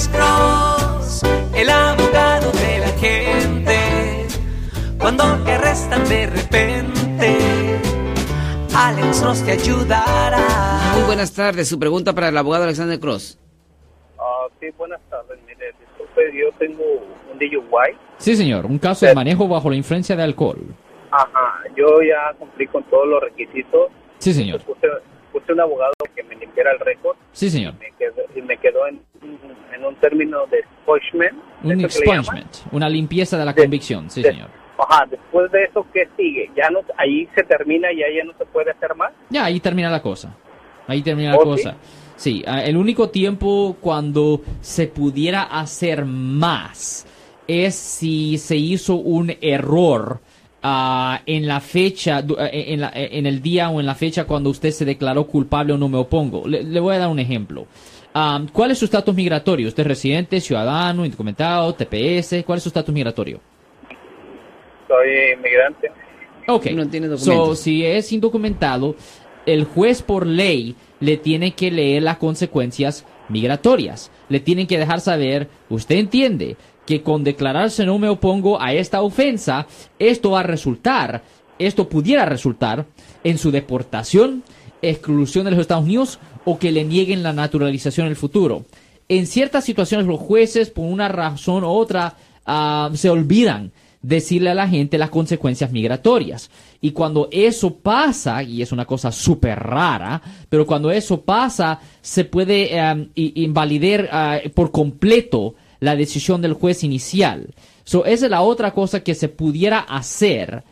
Alex 0.00 0.08
Cross, 0.16 1.22
el 1.54 1.68
abogado 1.68 2.50
de 2.52 2.78
la 2.78 2.88
gente. 2.98 4.26
Cuando 4.98 5.24
te 5.44 5.52
arrestan 5.52 6.08
de 6.08 6.26
repente, 6.26 7.36
Alex 8.74 9.20
Cross 9.20 9.44
te 9.44 9.52
ayudará. 9.52 10.94
Muy 10.94 11.04
buenas 11.04 11.34
tardes. 11.34 11.68
Su 11.68 11.78
pregunta 11.78 12.14
para 12.14 12.28
el 12.28 12.38
abogado 12.38 12.64
Alexander 12.64 12.98
Cross. 12.98 13.38
Ah, 14.18 14.46
sí, 14.58 14.68
buenas 14.78 15.02
tardes. 15.10 15.38
Mire, 15.46 15.74
disculpe, 15.78 16.32
yo 16.34 16.50
tengo 16.58 16.82
un 17.30 17.38
DUI. 17.38 17.94
Sí, 18.16 18.36
señor. 18.36 18.64
Un 18.64 18.78
caso 18.78 19.04
de 19.04 19.14
manejo 19.14 19.48
bajo 19.48 19.68
la 19.68 19.76
influencia 19.76 20.16
de 20.16 20.22
alcohol. 20.22 20.60
Ajá, 21.10 21.62
yo 21.76 22.00
ya 22.00 22.32
cumplí 22.38 22.66
con 22.68 22.82
todos 22.84 23.06
los 23.06 23.20
requisitos. 23.20 23.90
Sí, 24.16 24.32
señor. 24.32 24.62
Puse, 24.62 24.88
puse 25.30 25.52
un 25.52 25.60
abogado 25.60 25.92
que 26.16 26.22
me 26.22 26.36
limpiara 26.36 26.72
el 26.72 26.78
récord. 26.80 27.18
Sí, 27.32 27.50
señor. 27.50 27.74
Me 27.78 27.92
quedó, 27.98 28.22
y 28.34 28.40
me 28.40 28.56
quedó 28.56 28.86
en, 28.86 29.02
en 29.22 29.84
un 29.84 29.94
término 29.96 30.46
de 30.46 30.58
expungement. 30.58 31.36
Un 31.62 31.80
expungement, 31.80 32.56
una 32.72 32.88
limpieza 32.88 33.38
de 33.38 33.44
la 33.44 33.54
convicción. 33.54 34.10
Sí, 34.10 34.22
de- 34.22 34.32
señor. 34.32 34.48
Ajá, 34.78 35.04
después 35.10 35.52
de 35.52 35.64
eso, 35.64 35.86
¿qué 35.92 36.08
sigue? 36.16 36.50
Ya 36.56 36.70
no, 36.70 36.80
ahí 36.96 37.28
se 37.34 37.42
termina 37.44 37.92
y 37.92 38.02
ahí 38.02 38.16
ya 38.16 38.24
no 38.24 38.32
se 38.38 38.46
puede 38.46 38.70
hacer 38.70 38.94
más. 38.96 39.12
Ya, 39.28 39.44
ahí 39.44 39.60
termina 39.60 39.90
la 39.90 40.00
cosa. 40.00 40.34
Ahí 40.86 41.02
termina 41.02 41.30
la 41.32 41.36
¿Oh, 41.36 41.42
cosa. 41.44 41.76
Sí, 42.16 42.42
ah, 42.46 42.62
el 42.64 42.76
único 42.78 43.10
tiempo 43.10 43.76
cuando 43.80 44.40
se 44.62 44.86
pudiera 44.86 45.42
hacer 45.42 46.06
más 46.06 47.06
es 47.46 47.74
si 47.74 48.38
se 48.38 48.56
hizo 48.56 48.94
un 48.94 49.32
error 49.42 50.20
ah, 50.62 51.20
en 51.26 51.46
la 51.46 51.60
fecha, 51.60 52.22
du- 52.22 52.36
eh, 52.38 52.72
en, 52.72 52.80
la- 52.80 52.92
en 52.94 53.26
el 53.26 53.40
día 53.42 53.68
o 53.70 53.80
en 53.80 53.86
la 53.86 53.94
fecha 53.94 54.24
cuando 54.24 54.48
usted 54.50 54.70
se 54.70 54.84
declaró 54.86 55.26
culpable 55.26 55.74
o 55.74 55.78
no 55.78 55.88
me 55.90 55.98
opongo. 55.98 56.46
Le, 56.48 56.62
le 56.64 56.80
voy 56.80 56.94
a 56.94 56.98
dar 56.98 57.08
un 57.08 57.18
ejemplo. 57.18 57.66
Ah, 58.14 58.40
¿Cuál 58.52 58.72
es 58.72 58.78
su 58.78 58.84
estatus 58.86 59.14
migratorio? 59.14 59.68
¿Usted 59.68 59.82
es 59.82 59.86
residente, 59.86 60.40
ciudadano, 60.40 61.04
indocumentado, 61.04 61.72
TPS? 61.74 62.42
¿Cuál 62.44 62.56
es 62.56 62.62
su 62.64 62.68
estatus 62.68 62.92
migratorio? 62.92 63.40
Soy 64.88 65.32
inmigrante. 65.36 65.90
Ok. 66.48 66.66
No 66.72 66.88
tiene 66.88 67.06
So, 67.08 67.16
documentos. 67.16 67.60
si 67.60 67.84
es 67.86 68.12
indocumentado, 68.12 68.96
el 69.46 69.64
juez 69.64 70.02
por 70.02 70.26
ley 70.26 70.74
le 70.98 71.16
tiene 71.16 71.52
que 71.52 71.70
leer 71.70 72.02
las 72.02 72.16
consecuencias 72.18 73.06
migratorias. 73.28 74.10
Le 74.28 74.40
tienen 74.40 74.66
que 74.66 74.78
dejar 74.78 75.00
saber, 75.00 75.48
usted 75.68 75.96
entiende 75.96 76.56
que 76.86 77.02
con 77.02 77.22
declararse 77.22 77.86
no 77.86 77.98
me 78.00 78.08
opongo 78.08 78.60
a 78.60 78.72
esta 78.72 79.02
ofensa, 79.02 79.66
esto 80.00 80.32
va 80.32 80.40
a 80.40 80.44
resultar, 80.44 81.22
esto 81.60 81.88
pudiera 81.88 82.24
resultar 82.24 82.86
en 83.22 83.38
su 83.38 83.52
deportación, 83.52 84.42
exclusión 84.82 85.44
de 85.44 85.50
los 85.52 85.60
Estados 85.60 85.84
Unidos 85.84 86.18
o 86.44 86.58
que 86.58 86.72
le 86.72 86.84
nieguen 86.84 87.22
la 87.22 87.32
naturalización 87.32 88.06
en 88.06 88.10
el 88.12 88.16
futuro. 88.16 88.64
En 89.08 89.26
ciertas 89.26 89.64
situaciones 89.64 90.06
los 90.06 90.20
jueces, 90.20 90.70
por 90.70 90.86
una 90.86 91.08
razón 91.08 91.64
u 91.64 91.68
otra, 91.68 92.14
ah, 92.46 92.90
se 92.94 93.10
olvidan 93.10 93.72
decirle 94.02 94.48
a 94.50 94.54
la 94.54 94.66
gente 94.68 94.96
las 94.96 95.10
consecuencias 95.10 95.72
migratorias. 95.72 96.50
Y 96.80 96.92
cuando 96.92 97.28
eso 97.30 97.74
pasa, 97.74 98.42
y 98.42 98.62
es 98.62 98.72
una 98.72 98.86
cosa 98.86 99.12
súper 99.12 99.58
rara, 99.58 100.22
pero 100.48 100.64
cuando 100.64 100.90
eso 100.90 101.20
pasa, 101.20 101.80
se 102.00 102.24
puede 102.24 102.70
i- 103.14 103.42
invalidar 103.44 104.08
eh, 104.42 104.48
por 104.50 104.70
completo 104.70 105.54
la 105.80 105.96
decisión 105.96 106.40
del 106.40 106.54
juez 106.54 106.82
inicial. 106.84 107.48
So, 107.84 108.04
esa 108.06 108.26
es 108.26 108.30
la 108.30 108.40
otra 108.42 108.72
cosa 108.72 109.00
que 109.00 109.14
se 109.14 109.28
pudiera 109.28 109.80
hacer 109.80 110.62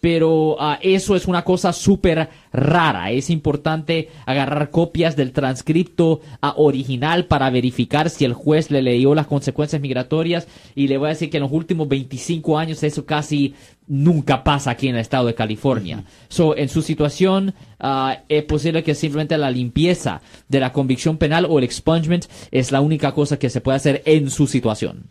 pero 0.00 0.56
ah, 0.60 0.78
eso 0.82 1.16
es 1.16 1.26
una 1.26 1.42
cosa 1.42 1.72
súper 1.72 2.28
rara. 2.52 3.10
Es 3.10 3.30
importante 3.30 4.08
agarrar 4.24 4.70
copias 4.70 5.16
del 5.16 5.32
transcripto 5.32 6.20
ah, 6.40 6.54
original 6.56 7.26
para 7.26 7.50
verificar 7.50 8.10
si 8.10 8.24
el 8.24 8.32
juez 8.32 8.70
le 8.70 8.82
leyó 8.82 9.14
las 9.14 9.26
consecuencias 9.26 9.80
migratorias. 9.82 10.46
Y 10.74 10.88
le 10.88 10.98
voy 10.98 11.06
a 11.06 11.10
decir 11.10 11.30
que 11.30 11.38
en 11.38 11.44
los 11.44 11.52
últimos 11.52 11.88
25 11.88 12.58
años 12.58 12.82
eso 12.82 13.04
casi 13.06 13.54
nunca 13.86 14.44
pasa 14.44 14.72
aquí 14.72 14.88
en 14.88 14.96
el 14.96 15.00
estado 15.00 15.26
de 15.26 15.34
California. 15.34 16.04
So, 16.28 16.56
en 16.56 16.68
su 16.68 16.82
situación, 16.82 17.54
ah, 17.80 18.18
es 18.28 18.44
posible 18.44 18.82
que 18.82 18.94
simplemente 18.94 19.38
la 19.38 19.50
limpieza 19.50 20.20
de 20.48 20.60
la 20.60 20.72
convicción 20.72 21.18
penal 21.18 21.46
o 21.48 21.58
el 21.58 21.64
expungement 21.64 22.26
es 22.50 22.72
la 22.72 22.80
única 22.80 23.12
cosa 23.12 23.38
que 23.38 23.50
se 23.50 23.60
puede 23.60 23.76
hacer 23.76 24.02
en 24.04 24.30
su 24.30 24.46
situación. 24.46 25.04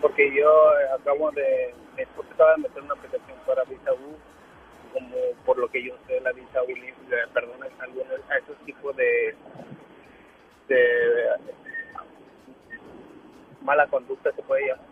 Porque 0.00 0.30
yo 0.34 0.48
eh, 0.48 1.00
acabo 1.00 1.30
de, 1.32 1.74
mi 1.96 2.02
esposa 2.02 2.28
acaba 2.32 2.52
de 2.52 2.62
meter 2.62 2.82
una 2.82 2.94
aplicación 2.94 3.35
para 3.46 3.64
visa 3.64 3.92
U, 3.92 4.16
como 4.92 5.16
por 5.44 5.58
lo 5.58 5.68
que 5.68 5.82
yo 5.82 5.94
sé, 6.06 6.20
la 6.20 6.32
visa 6.32 6.62
U, 6.62 6.70
eh, 6.70 6.94
perdón, 7.32 7.64
es 7.64 7.72
a 8.30 8.38
esos 8.38 8.56
tipos 8.64 8.96
de, 8.96 9.34
de 10.68 11.30
mala 13.62 13.86
conducta 13.88 14.32
se 14.32 14.42
puede 14.42 14.68
llamar. 14.68 14.86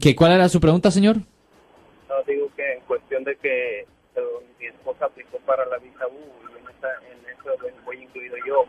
¿Qué, 0.00 0.14
¿Cuál 0.14 0.32
era 0.32 0.48
su 0.48 0.60
pregunta, 0.60 0.90
señor? 0.90 1.16
No 2.08 2.22
digo 2.26 2.50
que 2.56 2.74
en 2.74 2.80
cuestión 2.82 3.24
de 3.24 3.36
que 3.36 3.86
mi 4.58 4.66
esposa 4.66 5.06
aplicó 5.06 5.38
para 5.46 5.64
la 5.66 5.78
visa 5.78 6.06
U 6.06 6.18
y 6.50 6.58
en, 6.58 6.76
esa, 6.76 6.88
en 7.10 7.18
eso 7.28 7.56
voy 7.84 8.02
incluido 8.02 8.36
yo. 8.46 8.64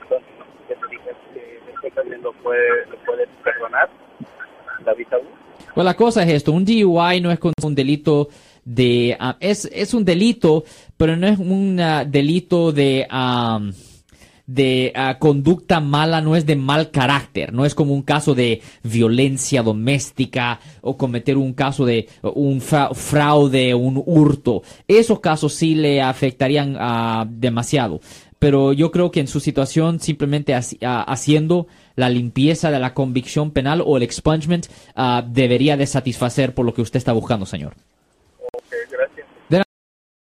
Entonces, 0.00 0.28
que 0.68 0.74
te 0.74 0.86
dije 0.88 1.10
que 1.34 1.86
este 1.86 2.18
lo 2.18 2.32
puede, 2.34 2.86
lo 2.86 2.96
puede 3.04 3.26
perdonar, 3.44 3.88
la 4.84 4.94
visa 4.94 5.18
U. 5.18 5.26
Pues 5.74 5.84
la 5.84 5.94
cosa 5.94 6.22
es 6.22 6.30
esto, 6.32 6.52
un 6.52 6.64
DUI 6.64 7.20
no 7.20 7.30
es 7.30 7.38
un 7.62 7.74
delito 7.74 8.28
de... 8.64 9.16
ah, 9.18 9.36
es, 9.40 9.68
es 9.72 9.94
un 9.94 10.04
delito, 10.04 10.64
pero 10.96 11.16
no 11.16 11.26
es 11.26 11.38
un 11.38 11.80
ah, 11.80 12.04
delito 12.04 12.72
de... 12.72 13.06
de 14.46 14.92
ah, 14.94 15.18
conducta 15.18 15.80
mala, 15.80 16.20
no 16.20 16.36
es 16.36 16.44
de 16.44 16.56
mal 16.56 16.90
carácter, 16.90 17.52
no 17.54 17.64
es 17.64 17.74
como 17.74 17.94
un 17.94 18.02
caso 18.02 18.34
de 18.34 18.60
violencia 18.82 19.62
doméstica 19.62 20.60
o 20.82 20.96
cometer 20.98 21.38
un 21.38 21.54
caso 21.54 21.86
de 21.86 22.06
un 22.22 22.60
fra- 22.60 22.92
fraude, 22.92 23.72
un 23.74 24.02
hurto. 24.04 24.62
Esos 24.86 25.20
casos 25.20 25.54
sí 25.54 25.74
le 25.74 26.02
afectarían 26.02 26.76
ah, 26.78 27.26
demasiado. 27.28 28.00
Pero 28.42 28.72
yo 28.72 28.90
creo 28.90 29.12
que 29.12 29.20
en 29.20 29.28
su 29.28 29.38
situación, 29.38 30.00
simplemente 30.00 30.52
ah, 30.52 31.04
haciendo 31.06 31.68
la 31.94 32.10
limpieza 32.10 32.72
de 32.72 32.80
la 32.80 32.92
convicción 32.92 33.52
penal 33.52 33.84
o 33.86 33.96
el 33.96 34.02
expungement 34.02 34.66
ah, 34.96 35.24
debería 35.24 35.76
de 35.76 35.86
satisfacer 35.86 36.52
por 36.52 36.66
lo 36.66 36.74
que 36.74 36.82
usted 36.82 36.98
está 36.98 37.12
buscando, 37.12 37.46
señor. 37.46 37.74